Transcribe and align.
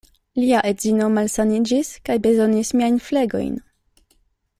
Lia 0.43 0.61
edzino 0.69 1.09
malsaniĝis 1.17 1.91
kaj 2.09 2.15
bezonis 2.23 2.73
miajn 2.81 2.97
flegojn. 3.09 3.53